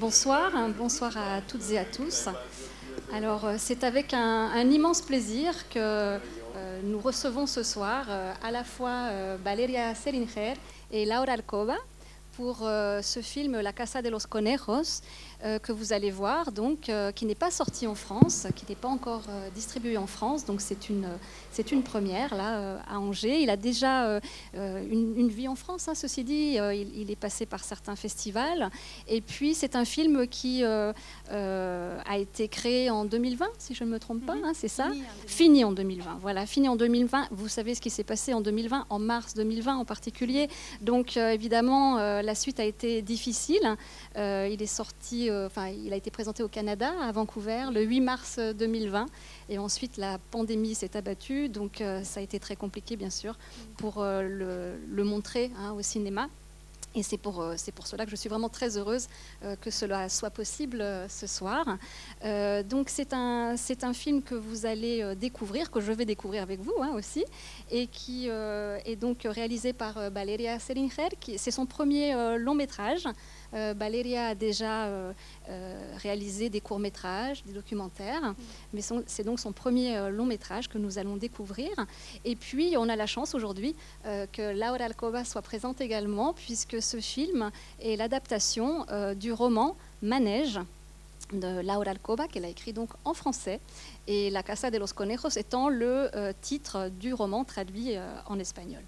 [0.00, 2.30] Bonsoir, bonsoir à toutes et à tous.
[3.12, 6.18] Alors, euh, c'est avec un, immense plaisir que euh,
[6.84, 9.10] nous recevons ce soir euh, à la fois
[9.44, 10.54] Valeria Selinger
[10.90, 11.76] et Laura Alcoba
[12.32, 15.02] pour ce film La Casa de los Conejos,
[15.62, 18.88] que vous allez voir, donc, euh, qui n'est pas sorti en France, qui n'est pas
[18.88, 20.44] encore euh, distribué en France.
[20.44, 21.08] Donc c'est une,
[21.50, 23.40] c'est une première là à Angers.
[23.40, 24.20] Il a déjà
[24.54, 26.58] une, vie en France, hein, ceci dit.
[26.94, 28.70] Il, est passé par certains festivals.
[29.08, 33.98] Et puis c'est un film qui a été créé en 2020, si je ne me
[33.98, 34.44] trompe pas, mhm.
[34.44, 34.88] hein, c'est ça
[35.26, 36.18] Fini en 2020.
[36.20, 37.28] Voilà, fini en 2020.
[37.30, 40.48] Vous savez ce qui s'est passé en 2020, en mars 2020 en particulier.
[40.80, 43.76] Donc évidemment, la suite a été difficile.
[44.16, 45.48] il est sorti euh,
[45.84, 49.06] il a été présenté au Canada, à Vancouver, le 8 mars 2020.
[49.48, 53.38] Et ensuite, la pandémie s'est abattue, donc euh, ça a été très compliqué, bien sûr,
[53.76, 56.28] pour euh, le, montrer hein, au cinéma.
[56.94, 59.06] Et c'est pour, cela que je suis vraiment très heureuse
[59.60, 61.64] que cela soit possible ce soir.
[62.68, 66.58] donc c'est un, c'est un film que vous allez découvrir, que je vais découvrir avec
[66.58, 67.24] vous hein, aussi,
[67.70, 71.10] et qui est donc réalisé par Valeria Selinger.
[71.36, 73.06] c'est son premier long métrage.
[73.54, 75.12] Euh, Valeria a déjà euh,
[75.48, 78.34] euh, réalisé des courts-métrages, des documentaires, mm.
[78.74, 81.70] mais c'est donc son premier long métrage que nous allons découvrir.
[82.24, 87.00] Et puis, on a la chance aujourd'hui que Laura Alcoba soit présente également, puisque ce
[87.00, 90.60] film est l'adaptation du roman Manège
[91.32, 93.60] de Laura Alcoba, qu'elle a écrit donc en français,
[94.06, 97.94] et La Casa de los Conejos étant le titre du roman traduit
[98.26, 98.82] en espagnol.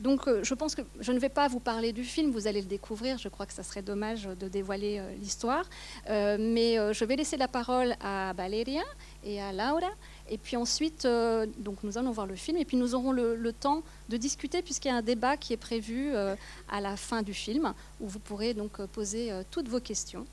[0.00, 2.62] Donc euh, je pense que je ne vais pas vous parler du film, vous allez
[2.62, 5.64] le découvrir, je crois que ça serait dommage de dévoiler euh, l'histoire,
[6.08, 8.82] euh, mais je vais laisser la parole à Valeria
[9.22, 9.90] et à Laura,
[10.28, 11.06] et puis ensuite,
[11.58, 14.88] donc nous allons voir le film, et puis nous aurons le, temps de discuter, puisqu'il
[14.88, 18.54] y a un débat qui est prévu à la fin du film, où vous pourrez
[18.54, 20.24] donc poser toutes vos questions.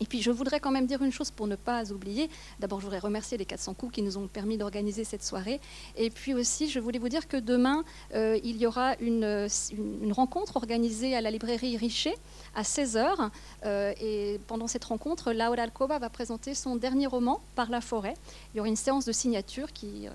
[0.00, 2.30] Et puis je voudrais quand même dire une chose pour ne pas oublier.
[2.60, 5.60] D'abord, je voudrais remercier les 400 coups qui nous ont permis d'organiser cette soirée.
[5.96, 7.84] Et puis aussi, je voulais vous dire que demain,
[8.14, 9.48] euh, il y aura une,
[10.12, 12.14] rencontre organisée à la librairie Richer
[12.54, 13.30] à 16h.
[13.64, 18.14] Euh, et pendant cette rencontre, Laura Alcoba va présenter son dernier roman, Par la forêt.
[18.52, 20.06] Il y aura une séance de signature qui...
[20.06, 20.10] Euh,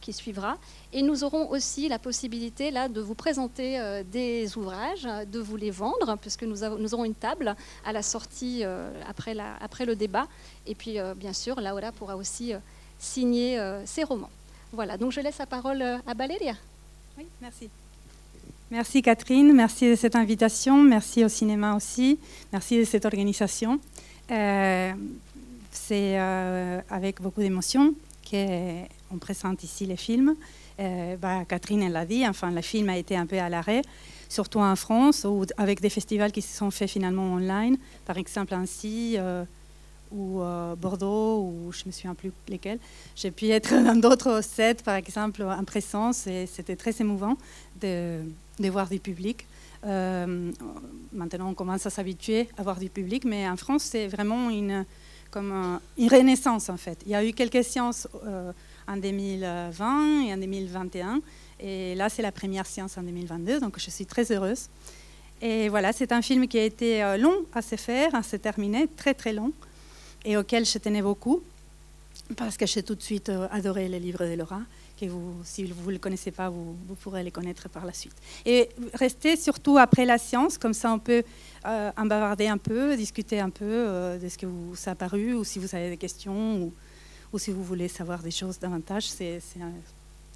[0.00, 0.56] qui suivra.
[0.92, 5.56] Et nous aurons aussi la possibilité là de vous présenter euh, des ouvrages, de vous
[5.56, 7.54] les vendre, puisque nous, nous aurons une table
[7.84, 10.26] à la sortie euh, après, la, après le débat.
[10.66, 12.52] Et puis, euh, bien sûr, Laura pourra aussi
[12.98, 14.30] signer ses romans.
[14.72, 16.54] Voilà, donc je laisse la parole à Valéria.
[17.16, 17.70] Oui, merci.
[18.70, 22.18] Merci Catherine, merci de cette invitation, merci au cinéma aussi,
[22.52, 23.80] merci de cette organisation.
[25.70, 26.18] C'est
[26.90, 27.94] avec beaucoup d'émotion
[29.08, 30.34] qu'on présente ici les films.
[30.80, 33.82] Euh, bah, Catherine elle l'a dit, enfin, le film a été un peu à l'arrêt,
[34.28, 37.76] surtout en France, ou avec des festivals qui se sont faits finalement online,
[38.06, 39.44] par exemple ainsi, euh,
[40.10, 42.78] ou euh, Bordeaux, ou je ne me souviens plus lesquels.
[43.16, 47.36] J'ai pu être dans d'autres sets, par exemple en présence, et c'était très émouvant
[47.80, 48.20] de,
[48.60, 49.46] voir du public.
[49.84, 54.84] maintenant, on commence à s'habituer à voir du public, mais en France, c'est vraiment une
[55.30, 56.98] comme une renaissance en fait.
[57.06, 58.52] Il y a eu quelques séances euh,
[58.88, 61.20] en 2020 et en 2021,
[61.60, 64.68] et là c'est la première séance en 2022, donc je suis très heureuse.
[65.40, 68.36] Et voilà, c'est un film qui a été euh, long à se faire, à se
[68.36, 69.52] terminer, très très long,
[70.24, 71.42] et auquel je tenais beaucoup,
[72.36, 74.60] parce que j'ai tout de suite euh, adoré les livres de Laura,
[74.98, 77.92] que vous, si vous ne le connaissez pas, vous, vous, pourrez les connaître par la
[77.92, 78.16] suite.
[78.44, 81.22] Et restez surtout après la séance, comme ça on peut
[81.66, 85.34] euh, en bavarder un peu, discuter un peu euh, de ce que vous a paru,
[85.34, 86.72] ou si vous avez des questions,
[87.32, 89.08] ou si vous voulez savoir des choses davantage.
[89.08, 89.40] C'est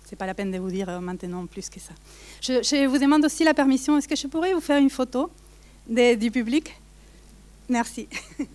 [0.04, 1.94] c'est pas la peine de vous dire euh, maintenant plus que ça.
[2.42, 3.96] Je, vous demande aussi la permission.
[3.96, 5.30] Est-ce que je pourrais vous faire une photo
[5.88, 6.78] du public?
[7.68, 8.08] Merci.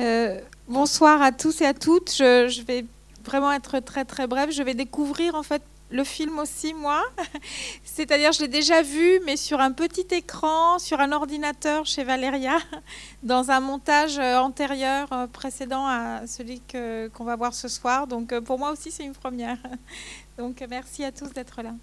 [0.00, 2.10] Euh, bonsoir à tous et à toutes.
[2.12, 2.86] Je, je, vais
[3.26, 4.50] vraiment être très très bref.
[4.50, 5.62] Je vais découvrir en fait
[5.92, 7.02] le film aussi, moi.
[7.84, 12.56] C'est-à-dire, je l'ai déjà vu, mais sur un petit écran, sur un ordinateur chez Valéria,
[13.22, 18.06] dans un montage euh, antérieur euh, précédent à celui qu'on va voir ce soir.
[18.06, 19.58] Donc, euh, pour moi aussi, c'est une première.
[20.38, 21.74] Donc, merci à tous d'être là.